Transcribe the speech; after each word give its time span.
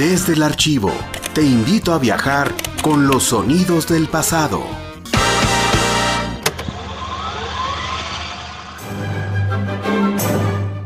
Desde 0.00 0.32
el 0.32 0.42
archivo, 0.42 0.90
te 1.34 1.42
invito 1.42 1.92
a 1.92 1.98
viajar 1.98 2.54
con 2.80 3.06
los 3.06 3.24
sonidos 3.24 3.86
del 3.86 4.08
pasado. 4.08 4.62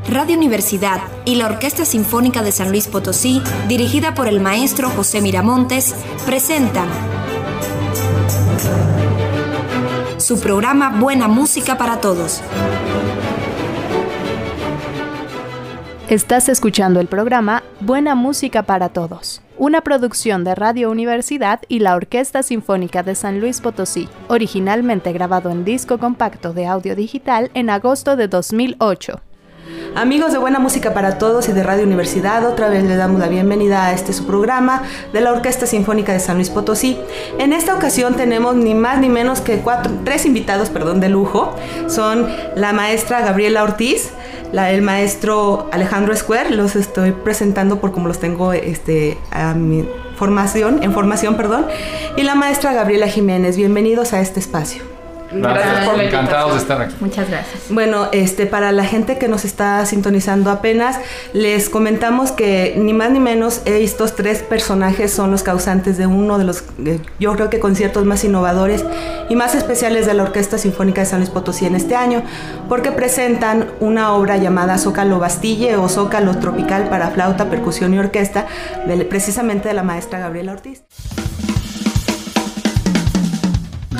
Radio 0.09 0.37
Universidad 0.37 1.01
y 1.25 1.37
la 1.37 1.47
Orquesta 1.47 1.85
Sinfónica 1.85 2.43
de 2.43 2.51
San 2.51 2.71
Luis 2.71 2.89
Potosí, 2.89 3.41
dirigida 3.69 4.15
por 4.15 4.27
el 4.27 4.41
maestro 4.41 4.91
José 4.91 5.21
Miramontes, 5.21 5.95
presentan 6.27 6.89
su 10.17 10.41
programa 10.41 10.99
Buena 10.99 11.29
Música 11.29 11.79
para 11.79 12.01
Todos. 12.01 12.43
Estás 16.15 16.49
escuchando 16.49 17.01
el 17.01 17.09
programa 17.09 17.65
Buena 17.81 18.15
Música 18.15 18.63
para 18.63 18.91
Todos, 18.91 19.43
una 19.59 19.81
producción 19.81 20.45
de 20.45 20.55
Radio 20.55 20.93
Universidad 20.93 21.63
y 21.67 21.81
la 21.81 21.97
Orquesta 21.97 22.45
Sinfónica 22.45 23.03
de 23.03 23.17
San 23.17 23.41
Luis 23.41 23.61
Potosí, 23.61 24.09
originalmente 24.29 25.13
grabado 25.13 25.51
en 25.51 25.65
disco 25.65 25.99
compacto 25.99 26.53
de 26.53 26.69
audio 26.69 26.95
digital 26.95 27.51
en 27.55 27.69
agosto 27.69 28.15
de 28.15 28.29
2008. 28.29 29.23
Amigos 29.97 30.31
de 30.31 30.39
Buena 30.39 30.61
Música 30.61 30.95
para 30.95 31.19
Todos 31.19 31.49
y 31.49 31.53
de 31.53 31.65
Radio 31.65 31.85
Universidad, 31.85 32.45
otra 32.47 32.69
vez 32.69 32.85
le 32.85 32.95
damos 32.95 33.19
la 33.19 33.27
bienvenida 33.27 33.87
a 33.87 33.93
este 33.93 34.13
su 34.13 34.25
programa 34.25 34.83
de 35.13 35.21
la 35.21 35.33
Orquesta 35.33 35.67
Sinfónica 35.67 36.13
de 36.13 36.21
San 36.21 36.37
Luis 36.37 36.51
Potosí. 36.51 36.97
En 37.39 37.53
esta 37.53 37.75
ocasión 37.75 38.15
tenemos 38.15 38.55
ni 38.55 38.75
más 38.75 39.01
ni 39.01 39.09
menos 39.09 39.41
que 39.41 39.59
cuatro, 39.59 39.93
tres 40.05 40.27
invitados 40.27 40.69
perdón, 40.71 41.01
de 41.01 41.09
lujo. 41.09 41.57
Son 41.89 42.29
la 42.55 42.73
maestra 42.73 43.21
Gabriela 43.23 43.63
Ortiz, 43.63 44.13
el 44.57 44.83
maestro 44.83 45.69
Alejandro 45.73 46.13
Escuer, 46.13 46.53
los 46.53 46.77
estoy 46.77 47.11
presentando 47.11 47.81
por 47.81 47.93
como 47.93 48.07
los 48.07 48.21
tengo 48.21 48.53
este, 48.53 49.19
mi 49.57 49.85
formación, 50.17 50.83
en 50.83 50.93
formación, 50.93 51.37
perdón, 51.37 51.67
y 52.17 52.23
la 52.23 52.35
maestra 52.37 52.73
Gabriela 52.73 53.09
Jiménez. 53.09 53.57
Bienvenidos 53.57 54.13
a 54.13 54.21
este 54.21 54.39
espacio. 54.39 54.83
Gracias, 55.35 55.89
por 55.89 56.01
encantados 56.01 56.53
de 56.53 56.59
estar 56.59 56.81
aquí. 56.81 56.95
Muchas 57.01 57.29
gracias. 57.29 57.63
Bueno, 57.71 58.09
este, 58.13 58.47
para 58.47 58.73
la 58.73 58.85
gente 58.85 59.19
que 59.19 59.29
nos 59.29 59.45
está 59.45 59.85
sintonizando 59.87 60.51
apenas, 60.51 60.99
les 61.33 61.69
comentamos 61.69 62.33
que 62.33 62.75
ni 62.77 62.93
más 62.93 63.11
ni 63.11 63.21
menos 63.21 63.63
estos 63.65 64.15
tres 64.15 64.43
personajes 64.43 65.13
son 65.13 65.31
los 65.31 65.43
causantes 65.43 65.99
de 65.99 66.07
uno 66.07 66.39
de 66.39 66.45
los, 66.45 66.65
yo 67.19 67.35
creo 67.35 67.51
que 67.51 67.61
conciertos 67.61 68.05
más 68.05 68.25
innovadores 68.25 68.85
y 69.29 69.37
más 69.37 69.55
especiales 69.55 70.07
de 70.07 70.15
la 70.15 70.25
Orquesta 70.25 70.59
Sinfónica 70.59 71.01
de 71.01 71.07
San 71.07 71.21
Luis 71.21 71.31
Potosí 71.31 71.67
en 71.67 71.75
este 71.75 71.97
año, 71.97 72.23
porque 72.69 72.93
presentan 72.93 73.67
una 73.81 74.15
obra 74.15 74.37
llamada 74.37 74.79
Zócalo 74.79 75.19
Bastille 75.19 75.77
o 75.77 75.89
Zócalo 75.89 76.39
Tropical 76.39 76.89
para 76.89 77.11
flauta, 77.11 77.51
percusión 77.51 77.95
y 77.95 77.99
orquesta, 77.99 78.47
precisamente 79.09 79.69
de 79.69 79.75
la 79.75 79.83
maestra 79.83 80.19
Gabriela 80.19 80.53
Ortiz. 80.53 80.85